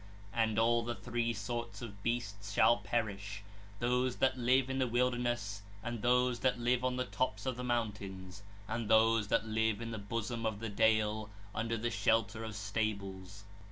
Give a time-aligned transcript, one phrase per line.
[0.33, 3.43] And all the three sorts of beasts shall perish,
[3.77, 7.63] those that live in the wilderness, and those that live on the tops of the
[7.63, 12.55] mountains, and those that live in the bosom of the dale, under the shelter of
[12.55, 13.43] stables.